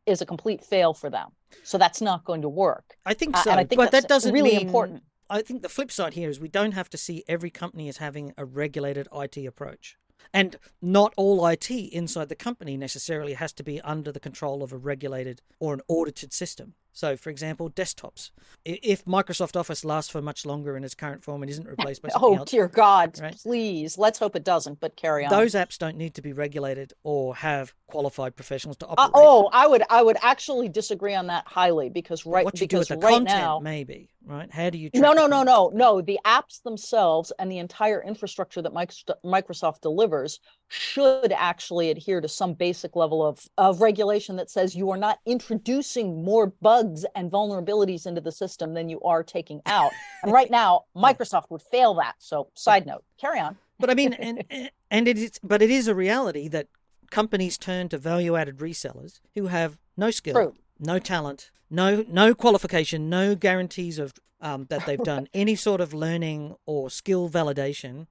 [0.06, 1.30] is a complete fail for them.
[1.64, 2.84] So that's not going to work.
[3.06, 4.66] I think so, uh, I think but that doesn't really mean...
[4.66, 7.88] important I think the flip side here is we don't have to see every company
[7.90, 9.98] as having a regulated IT approach.
[10.34, 14.72] And not all IT inside the company necessarily has to be under the control of
[14.72, 16.76] a regulated or an audited system.
[16.96, 18.30] So, for example, desktops.
[18.64, 22.10] If Microsoft Office lasts for much longer in its current form and isn't replaced by
[22.12, 23.36] something oh, else, dear God, right?
[23.36, 24.80] please, let's hope it doesn't.
[24.80, 25.32] But carry on.
[25.32, 29.08] Those apps don't need to be regulated or have qualified professionals to uh, operate.
[29.08, 32.68] Uh, oh, I would, I would actually disagree on that highly because right, what you
[32.68, 34.52] because do with the right content, now, maybe right?
[34.52, 34.90] How do you?
[34.94, 36.02] No, no, no, no, no.
[36.02, 42.54] The apps themselves and the entire infrastructure that Microsoft delivers should actually adhere to some
[42.54, 48.06] basic level of, of regulation that says you are not introducing more bugs and vulnerabilities
[48.06, 49.92] into the system than you are taking out.
[50.24, 52.16] and right now, Microsoft would fail that.
[52.20, 53.58] So, side note, carry on.
[53.80, 54.44] but I mean, and
[54.90, 56.68] and it is, but it is a reality that
[57.12, 60.54] companies turn to value-added resellers who have no skill, True.
[60.84, 65.94] No talent, no no qualification, no guarantees of um, that they've done any sort of
[65.94, 68.08] learning or skill validation,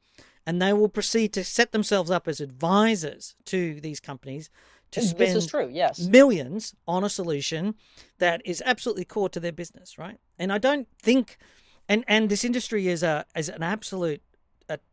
[0.47, 4.51] and they will proceed to set themselves up as advisors to these companies
[4.91, 6.01] to spend this is true, yes.
[6.01, 7.75] millions on a solution
[8.19, 10.19] that is absolutely core to their business, right?
[10.39, 11.39] And I don't think,
[11.89, 14.23] and and this industry is a is an absolute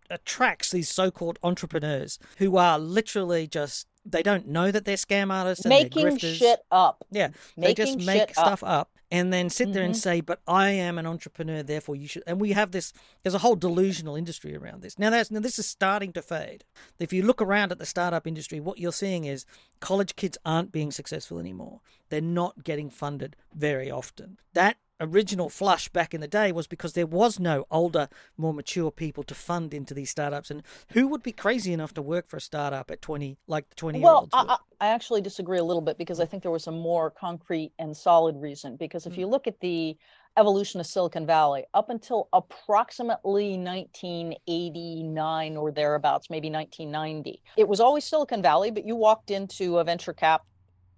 [0.09, 5.65] attracts these so-called entrepreneurs who are literally just they don't know that they're scam artists
[5.65, 7.05] and making shit up.
[7.11, 8.69] Yeah, making they just make stuff up.
[8.69, 8.91] up.
[9.11, 9.91] and then sit there mm-hmm.
[9.91, 12.93] and say, "But I am an entrepreneur, therefore you should." And we have this.
[13.23, 14.99] There's a whole delusional industry around this.
[14.99, 16.63] Now, that's now this is starting to fade.
[16.99, 19.45] If you look around at the startup industry, what you're seeing is
[19.79, 21.81] college kids aren't being successful anymore.
[22.09, 24.39] They're not getting funded very often.
[24.53, 28.91] That original flush back in the day was because there was no older, more mature
[28.91, 30.51] people to fund into these startups.
[30.51, 33.75] And who would be crazy enough to work for a startup at 20, like the
[33.75, 34.33] 20 well, year olds?
[34.33, 37.09] Well, I, I, actually disagree a little bit because I think there was a more
[37.09, 38.75] concrete and solid reason.
[38.75, 39.19] Because if mm.
[39.19, 39.97] you look at the
[40.37, 48.05] evolution of Silicon Valley, up until approximately 1989 or thereabouts, maybe 1990, it was always
[48.05, 50.43] Silicon Valley, but you walked into a venture cap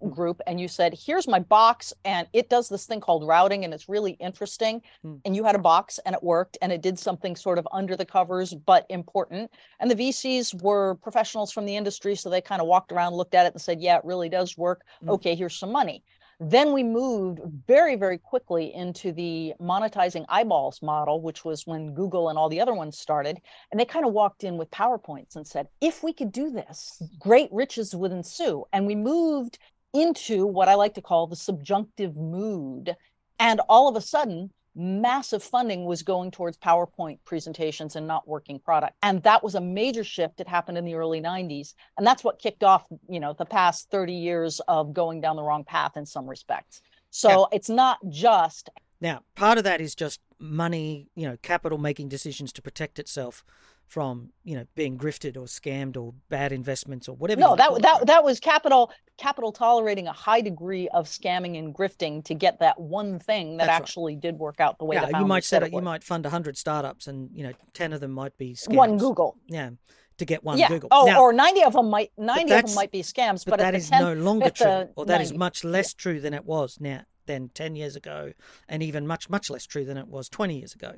[0.10, 3.74] group and you said, here's my box and it does this thing called routing and
[3.74, 4.82] it's really interesting.
[5.04, 5.16] Hmm.
[5.26, 7.96] And you had a box and it worked and it did something sort of under
[7.96, 9.52] the covers, but important.
[9.80, 12.16] And the VCs were professionals from the industry.
[12.16, 14.58] So they kind of walked around, looked at it and said, yeah, it really does
[14.58, 14.82] work.
[15.02, 15.10] Hmm.
[15.12, 16.04] Okay, here's some money.
[16.44, 22.30] Then we moved very, very quickly into the monetizing eyeballs model, which was when Google
[22.30, 23.40] and all the other ones started.
[23.70, 27.00] And they kind of walked in with PowerPoints and said, if we could do this,
[27.20, 28.66] great riches would ensue.
[28.74, 29.60] And we moved
[29.94, 32.96] into what I like to call the subjunctive mood.
[33.40, 38.60] And all of a sudden, massive funding was going towards PowerPoint presentations and not working
[38.60, 38.96] product.
[39.04, 40.40] And that was a major shift.
[40.40, 41.74] It happened in the early 90s.
[41.98, 45.44] And that's what kicked off, you know, the past 30 years of going down the
[45.44, 46.82] wrong path in some respects.
[47.10, 47.58] So yeah.
[47.58, 48.70] it's not just
[49.02, 53.44] now, part of that is just money, you know, capital making decisions to protect itself
[53.92, 57.42] from you know being grifted or scammed or bad investments or whatever.
[57.42, 62.24] No, that that that was capital capital tolerating a high degree of scamming and grifting
[62.24, 64.22] to get that one thing that That's actually right.
[64.22, 64.96] did work out the way.
[64.96, 65.74] Yeah, you might set it.
[65.74, 68.76] You might fund hundred startups, and you know ten of them might be scams.
[68.76, 69.38] One Google.
[69.48, 69.72] Yeah.
[70.20, 70.70] To get one yeah.
[70.70, 70.88] Google.
[70.92, 73.60] Oh, now, or ninety of them might ninety of them might be scams, but, but
[73.60, 75.24] that is 10, no longer true, or that 90.
[75.24, 76.02] is much less yeah.
[76.02, 78.32] true than it was now than ten years ago,
[78.70, 80.94] and even much much less true than it was twenty years ago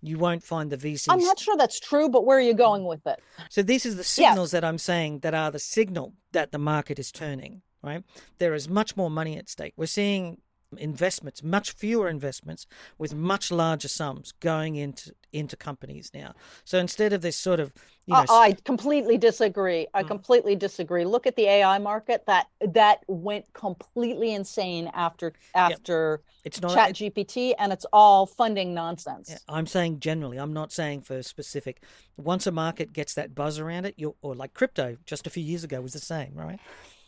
[0.00, 1.06] you won't find the VCs.
[1.08, 3.20] I'm not sure that's true, but where are you going with it?
[3.50, 6.98] So this is the signals that I'm saying that are the signal that the market
[6.98, 7.62] is turning.
[7.80, 8.02] Right,
[8.38, 9.74] there is much more money at stake.
[9.76, 10.38] We're seeing
[10.76, 12.66] investments, much fewer investments
[12.98, 16.34] with much larger sums going into into companies now.
[16.64, 17.72] So instead of this sort of,
[18.06, 19.86] you know, I completely disagree.
[19.92, 20.08] I mm.
[20.08, 21.04] completely disagree.
[21.04, 26.36] Look at the AI market that that went completely insane after after yep.
[26.44, 29.28] it's not Chat GPT, and it's all funding nonsense.
[29.30, 30.38] Yeah, I'm saying generally.
[30.38, 31.82] I'm not saying for specific.
[32.16, 35.42] Once a market gets that buzz around it, you or like crypto just a few
[35.42, 36.60] years ago was the same, right?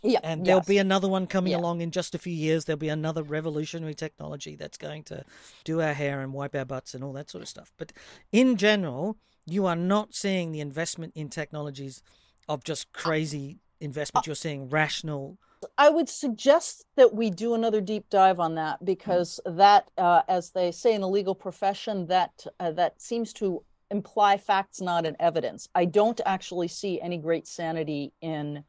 [0.02, 1.58] Yeah, and there'll be another one coming yeah.
[1.58, 2.64] along in just a few years.
[2.64, 5.24] There'll be another revolutionary technology that's going to
[5.64, 7.72] do our hair and wipe our butts and all that sort of stuff.
[7.76, 7.92] But
[8.32, 12.02] in general, you are not seeing the investment in technologies
[12.48, 14.26] of just crazy investment.
[14.26, 15.38] You're seeing rational
[15.76, 20.50] I would suggest that we do another deep dive on that because that, uh, as
[20.50, 25.16] they say in the legal profession, that uh, that seems to imply facts, not in
[25.20, 25.68] evidence.
[25.74, 28.64] I don't actually see any great sanity in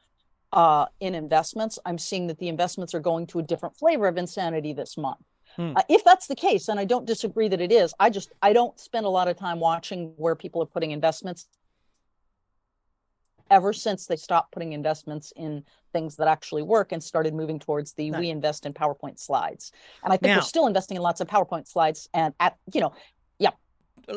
[0.53, 1.79] uh, in investments.
[1.85, 5.19] I'm seeing that the investments are going to a different flavor of insanity this month.
[5.55, 5.73] Hmm.
[5.75, 8.53] Uh, if that's the case, and I don't disagree that it is, I just I
[8.53, 11.47] don't spend a lot of time watching where people are putting investments
[13.49, 17.91] ever since they stopped putting investments in things that actually work and started moving towards
[17.93, 19.73] the we invest in PowerPoint slides.
[20.03, 22.79] And I think now, we're still investing in lots of PowerPoint slides and at you
[22.79, 22.93] know,
[23.37, 23.51] yeah.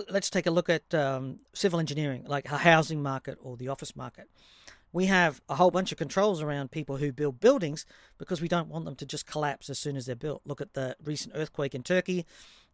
[0.08, 3.96] Let's take a look at um, civil engineering, like a housing market or the office
[3.96, 4.30] market.
[4.94, 7.84] We have a whole bunch of controls around people who build buildings
[8.16, 10.42] because we don't want them to just collapse as soon as they're built.
[10.46, 12.24] Look at the recent earthquake in Turkey,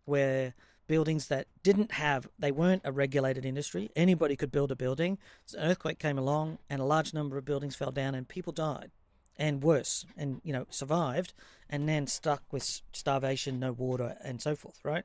[0.05, 0.53] where
[0.87, 3.91] buildings that didn't have, they weren't a regulated industry.
[3.97, 5.17] Anybody could build a building.
[5.47, 8.53] So an earthquake came along, and a large number of buildings fell down, and people
[8.53, 8.91] died,
[9.39, 11.33] and worse, and you know survived,
[11.71, 14.79] and then stuck with starvation, no water, and so forth.
[14.85, 15.05] Right?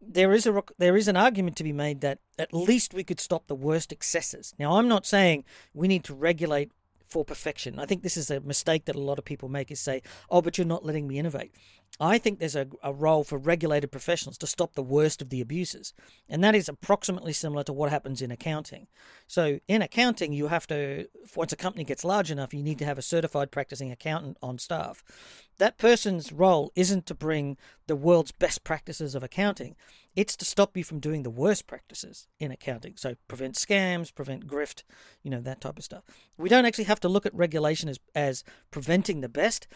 [0.00, 3.20] There is a there is an argument to be made that at least we could
[3.20, 4.54] stop the worst excesses.
[4.58, 6.70] Now, I'm not saying we need to regulate
[7.06, 7.78] for perfection.
[7.78, 10.42] I think this is a mistake that a lot of people make is say, "Oh,
[10.42, 11.52] but you're not letting me innovate."
[11.98, 15.40] I think there's a, a role for regulated professionals to stop the worst of the
[15.40, 15.94] abuses.
[16.28, 18.86] And that is approximately similar to what happens in accounting.
[19.26, 22.84] So, in accounting, you have to, once a company gets large enough, you need to
[22.84, 25.02] have a certified practicing accountant on staff.
[25.58, 29.74] That person's role isn't to bring the world's best practices of accounting,
[30.16, 32.94] it's to stop you from doing the worst practices in accounting.
[32.96, 34.82] So, prevent scams, prevent grift,
[35.22, 36.04] you know, that type of stuff.
[36.38, 39.68] We don't actually have to look at regulation as, as preventing the best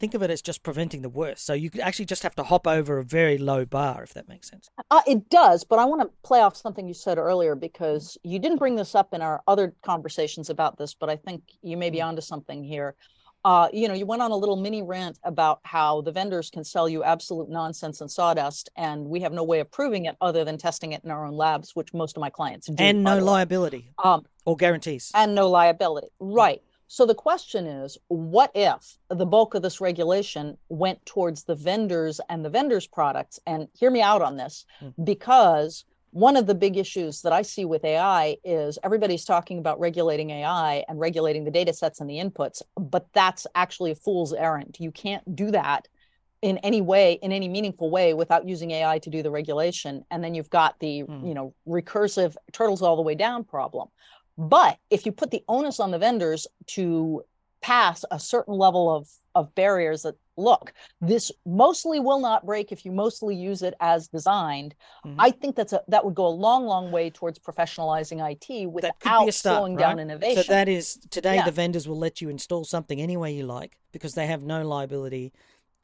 [0.00, 1.44] think of it as just preventing the worst.
[1.44, 4.28] So you could actually just have to hop over a very low bar, if that
[4.28, 4.68] makes sense.
[4.90, 8.38] Uh, it does, but I want to play off something you said earlier because you
[8.38, 11.90] didn't bring this up in our other conversations about this, but I think you may
[11.90, 12.06] be mm.
[12.06, 12.96] onto something here.
[13.44, 16.62] Uh, you know, you went on a little mini rant about how the vendors can
[16.62, 20.44] sell you absolute nonsense and sawdust, and we have no way of proving it other
[20.44, 22.74] than testing it in our own labs, which most of my clients do.
[22.78, 25.10] And no liability um, or guarantees.
[25.14, 26.62] And no liability, right?
[26.86, 32.20] So the question is, what if the bulk of this regulation went towards the vendors
[32.28, 33.38] and the vendors' products?
[33.46, 35.04] And hear me out on this, mm-hmm.
[35.04, 39.78] because one of the big issues that I see with AI is everybody's talking about
[39.78, 44.32] regulating AI and regulating the data sets and the inputs, but that's actually a fool's
[44.32, 44.76] errand.
[44.80, 45.86] You can't do that
[46.42, 50.24] in any way in any meaningful way without using ai to do the regulation and
[50.24, 51.28] then you've got the mm.
[51.28, 53.88] you know recursive turtles all the way down problem
[54.38, 57.22] but if you put the onus on the vendors to
[57.62, 62.84] pass a certain level of, of barriers that look, this mostly will not break if
[62.84, 65.20] you mostly use it as designed, mm-hmm.
[65.20, 68.94] I think that's a that would go a long, long way towards professionalizing IT without
[69.32, 69.82] start, slowing right?
[69.82, 70.42] down innovation.
[70.42, 71.44] So that is today yeah.
[71.44, 74.66] the vendors will let you install something any way you like because they have no
[74.66, 75.32] liability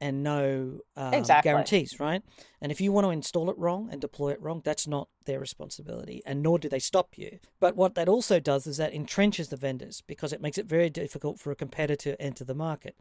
[0.00, 1.50] and no um, exactly.
[1.50, 2.22] guarantees, right?
[2.60, 5.40] And if you want to install it wrong and deploy it wrong, that's not their
[5.40, 7.38] responsibility, and nor do they stop you.
[7.60, 10.90] But what that also does is that entrenches the vendors because it makes it very
[10.90, 12.96] difficult for a competitor to enter the market.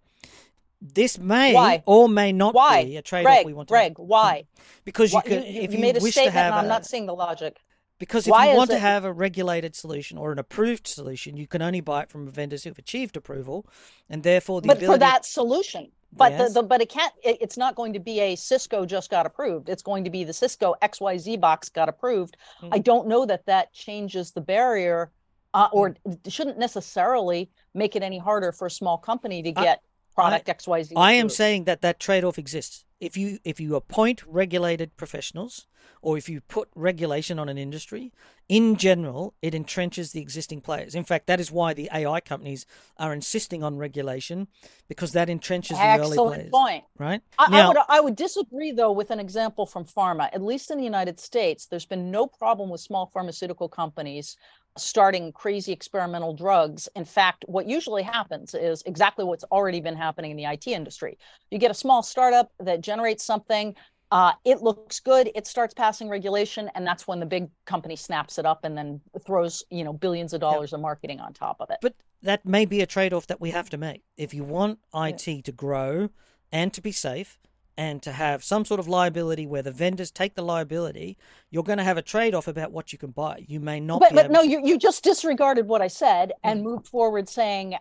[0.81, 1.83] This may why?
[1.85, 2.83] or may not why?
[2.83, 3.97] be a trade-off we want to Greg, make.
[3.97, 4.45] why?
[4.83, 7.15] Because you can, you, if you, you made a statement, I'm a, not seeing the
[7.15, 7.59] logic.
[7.97, 11.47] Because if Why you want to have a regulated solution or an approved solution, you
[11.47, 13.65] can only buy it from vendors who've achieved approval,
[14.09, 14.95] and therefore the but ability.
[14.95, 16.53] for that solution, but yes.
[16.53, 17.13] the, the, but it can't.
[17.23, 19.69] It, it's not going to be a Cisco just got approved.
[19.69, 22.37] It's going to be the Cisco XYZ box got approved.
[22.61, 22.73] Mm-hmm.
[22.73, 25.11] I don't know that that changes the barrier,
[25.53, 26.29] uh, or mm-hmm.
[26.29, 29.81] shouldn't necessarily make it any harder for a small company to get
[30.15, 30.93] product I, XYZ.
[30.95, 32.85] I am saying that that trade off exists.
[32.99, 35.67] If you if you appoint regulated professionals
[36.01, 38.13] or if you put regulation on an industry
[38.47, 40.95] in general it entrenches the existing players.
[40.95, 42.65] In fact that is why the ai companies
[42.97, 44.47] are insisting on regulation
[44.87, 46.83] because that entrenches the Excellent early players point.
[46.97, 47.21] right?
[47.37, 50.29] I, now, I, would, I would disagree though with an example from pharma.
[50.31, 54.37] At least in the united states there's been no problem with small pharmaceutical companies
[54.77, 56.89] starting crazy experimental drugs.
[56.95, 61.17] In fact, what usually happens is exactly what's already been happening in the IT industry.
[61.51, 63.75] You get a small startup that generates something,
[64.11, 68.37] uh, it looks good, it starts passing regulation, and that's when the big company snaps
[68.37, 70.75] it up and then throws you know billions of dollars yeah.
[70.75, 71.77] of marketing on top of it.
[71.81, 75.27] But that may be a trade-off that we have to make if you want IT
[75.27, 75.41] yeah.
[75.41, 76.09] to grow
[76.51, 77.39] and to be safe
[77.77, 81.17] and to have some sort of liability where the vendors take the liability,
[81.49, 83.43] you're going to have a trade off about what you can buy.
[83.47, 83.99] You may not.
[83.99, 84.47] But, but no, to...
[84.49, 86.63] you, you just disregarded what I said and mm.
[86.63, 87.75] moved forward saying,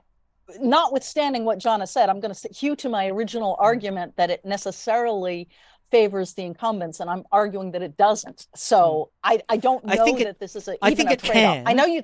[0.61, 3.63] notwithstanding what John has said, I'm going to hew to my original mm.
[3.63, 5.49] argument that it necessarily
[5.91, 8.49] favors the incumbents, and I'm arguing that it doesn't.
[8.57, 9.33] So mm.
[9.33, 11.57] I, I don't know I think it, that this is a, I think it trade-off.
[11.57, 11.69] can.
[11.69, 12.03] I know you.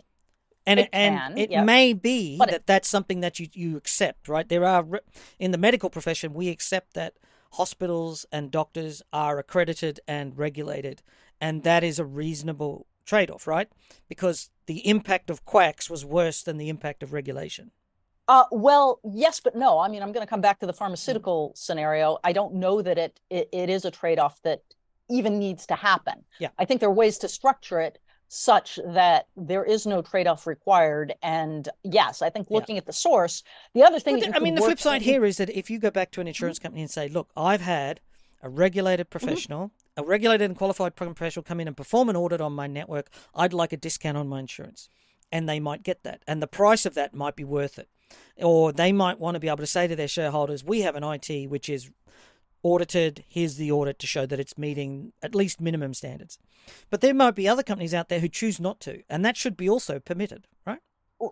[0.64, 1.64] and It it, and it yep.
[1.64, 4.48] may be But it- that that's something that you you accept, right?
[4.48, 4.86] There are
[5.38, 7.14] in the medical profession we accept that
[7.52, 11.02] hospitals and doctors are accredited and regulated,
[11.40, 13.68] and that is a reasonable trade-off, right?
[14.08, 17.72] Because the impact of quacks was worse than the impact of regulation.
[18.28, 19.78] Uh, well, yes, but no.
[19.80, 20.78] I mean, I'm going to come back to the Mm.
[20.78, 22.18] pharmaceutical scenario.
[22.22, 24.62] I don't know that it, it it is a trade-off that
[25.08, 26.24] even needs to happen.
[26.38, 26.50] Yeah.
[26.56, 27.98] I think there are ways to structure it
[28.32, 31.12] such that there is no trade-off required.
[31.20, 32.58] And yes, I think Yeah.
[32.58, 33.42] looking at the source,
[33.74, 35.90] the other thing that I mean, the flip side here is that if you go
[35.90, 36.28] back to an mm-hmm.
[36.28, 38.00] insurance company and say, "Look, I've had
[38.40, 39.18] a regulated mm-hmm.
[39.18, 43.10] professional, a regulated and qualified professional come in and perform an audit on my network.
[43.34, 44.88] I'd like a discount on my insurance,"
[45.32, 47.88] and they might get that, and the price of that might be worth it,
[48.36, 51.02] or they might want to be able to say to their shareholders, "We have an
[51.02, 51.90] IT which is."
[52.62, 56.38] Audited, here's the audit to show that it's meeting at least minimum standards.
[56.90, 59.56] But there might be other companies out there who choose not to, and that should
[59.56, 60.80] be also permitted, right?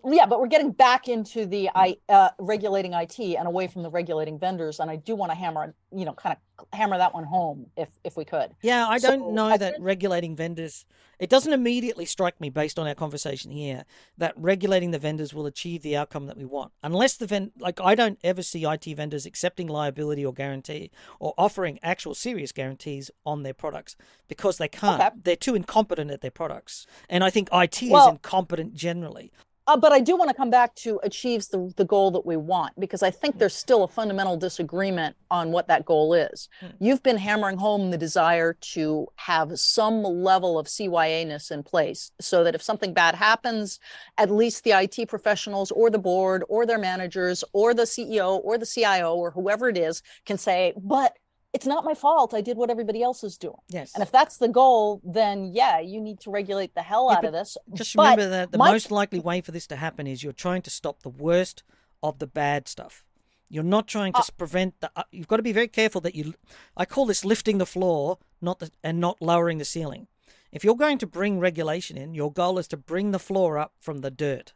[0.04, 3.90] Yeah, but we're getting back into the I uh, regulating IT and away from the
[3.90, 7.24] regulating vendors, and I do want to hammer, you know, kind of hammer that one
[7.24, 8.54] home if if we could.
[8.62, 10.84] Yeah, I So, don't know I that think- regulating vendors.
[11.18, 13.84] It doesn't immediately strike me, based on our conversation here,
[14.18, 16.70] that regulating the vendors will achieve the outcome that we want.
[16.80, 21.34] Unless the vend, like I don't ever see IT vendors accepting liability or guarantee or
[21.36, 23.96] offering actual serious guarantees on their products
[24.28, 25.00] because they can't.
[25.02, 25.10] Okay.
[25.24, 29.32] They're too incompetent at their products, and I think IT is Well- incompetent generally.
[29.68, 32.38] Uh, but I do want to come back to achieves the, the goal that we
[32.38, 36.48] want because I think there's still a fundamental disagreement on what that goal is.
[36.60, 36.68] Hmm.
[36.80, 42.44] You've been hammering home the desire to have some level of CYA-ness in place so
[42.44, 43.78] that if something bad happens,
[44.16, 48.56] at least the IT professionals or the board or their managers or the CEO or
[48.56, 51.12] the CIO or whoever it is can say, but
[51.52, 52.34] it's not my fault.
[52.34, 53.56] I did what everybody else is doing.
[53.68, 53.92] Yes.
[53.94, 57.24] And if that's the goal, then yeah, you need to regulate the hell Yeah, out
[57.24, 57.56] of this.
[57.74, 60.32] Just But remember that the my- most likely way for this to happen is you're
[60.32, 61.62] trying to stop the worst
[62.02, 63.04] of the bad stuff.
[63.48, 64.90] You're not trying to Uh, prevent the.
[64.94, 66.34] Uh, you've got to be very careful that you.
[66.76, 70.06] I call this lifting the floor, not the, and not lowering the ceiling.
[70.52, 73.72] If you're going to bring regulation in, your goal is to bring the floor up
[73.80, 74.52] from the dirt.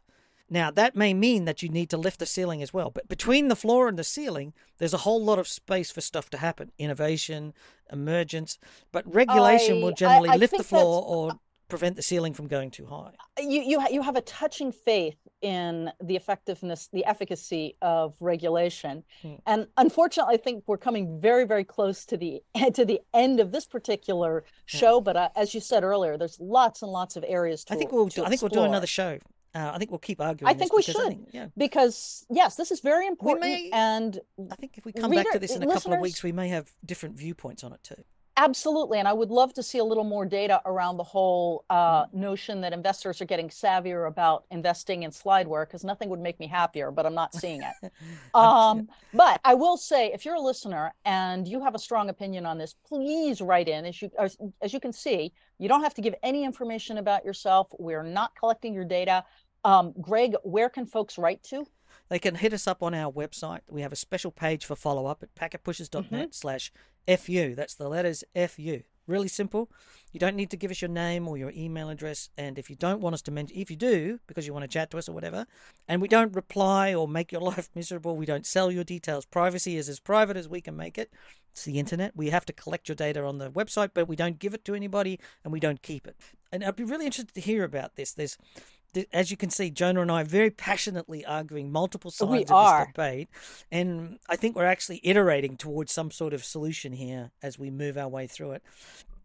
[0.53, 3.47] Now that may mean that you need to lift the ceiling as well, but between
[3.47, 6.71] the floor and the ceiling, there's a whole lot of space for stuff to happen:
[6.77, 7.53] innovation,
[7.91, 8.59] emergence.
[8.91, 11.39] But regulation I- will generally I lift the floor or
[11.69, 13.13] prevent the ceiling from going too high.
[13.39, 19.35] you you you have a touching faith in the effectiveness, the efficacy of regulation, Hmm.
[19.47, 22.43] and unfortunately, I think we're coming very very close to the
[22.77, 25.01] to the end of this particular show.
[25.01, 27.91] But uh, as you said earlier, there's lots and lots of areas to I think
[27.91, 28.09] we'll.
[28.09, 29.17] to I think we'll do another show.
[29.55, 30.49] Uh, I think we'll keep arguing.
[30.49, 30.95] I think we should.
[30.95, 34.19] think- yeah, because yes, this is very important, may- and
[34.51, 36.47] I think if we come back to this in a couple of weeks, we may
[36.49, 38.03] have different viewpoints on it too.
[38.35, 38.97] Absolutely.
[38.97, 42.61] And I would love to see a little more data around the whole uh, notion
[42.61, 46.89] that investors are getting savvier about investing in slideware because nothing would make me happier,
[46.89, 47.91] but I'm not seeing it.
[48.33, 52.47] Um, but I will say, if you're a listener and you have a strong opinion
[52.47, 53.85] on this, please write in.
[53.85, 57.23] As you as, as you can see, you don't have to give any information about
[57.23, 57.67] yourself.
[57.77, 59.23] We're not collecting your data.
[59.63, 61.65] Um, Greg, where can folks write to?
[62.09, 63.61] They can hit us up on our website.
[63.69, 66.31] We have a special page for follow up at packetpushers.net Mm-hmm.
[66.31, 66.71] slash
[67.07, 67.55] FU.
[67.55, 68.81] That's the letters FU.
[69.05, 69.69] Really simple.
[70.13, 72.29] You don't need to give us your name or your email address.
[72.37, 74.69] And if you don't want us to mention, if you do, because you want to
[74.69, 75.45] chat to us or whatever,
[75.89, 79.25] and we don't reply or make your life miserable, we don't sell your details.
[79.25, 81.11] Privacy is as private as we can make it.
[81.51, 82.15] It's the internet.
[82.15, 84.73] We have to collect your data on the website, but we don't give it to
[84.73, 86.15] anybody and we don't keep it.
[86.51, 88.13] And I'd be really interested to hear about this.
[88.13, 88.65] There's th-
[89.11, 92.51] as you can see, Johna and I are very passionately arguing multiple sides We of
[92.51, 92.79] are.
[92.85, 93.29] this debate,
[93.71, 97.97] and I think we're actually iterating towards some sort of solution here as we move
[97.97, 98.63] our way through it.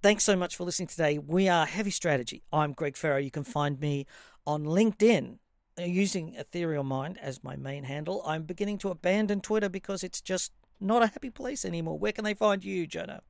[0.02, 1.18] Thanks so much for listening today.
[1.18, 2.42] We are Heavy Strategy.
[2.52, 3.18] I'm Greg Ferro.
[3.18, 4.06] You can find me
[4.46, 5.38] on LinkedIn
[5.78, 8.22] uh, using Ethereal Mind as my main handle.
[8.24, 11.98] I'm beginning to abandon Twitter because it's just not a happy place anymore.
[11.98, 13.22] Where can they find you, Johna?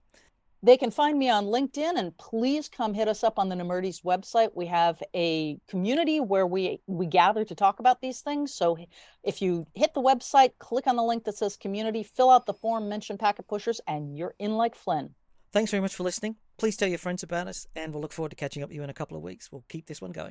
[0.63, 4.03] They can find me on LinkedIn and please come hit us up on the Nemertes
[4.03, 4.51] website.
[4.55, 8.53] We have a community where we we gather to talk about these things.
[8.53, 8.77] So
[9.23, 12.55] if you hit the website, click on the link that says community, fill out the
[12.55, 15.15] form, mention packet pushers, and you're in like Flynn.
[15.53, 16.37] Thanks very much for listening.
[16.59, 18.83] Please tell your friends about us, and we'll look forward to catching up with you
[18.83, 19.51] in a couple of weeks.
[19.53, 20.27] We'll keep this one going.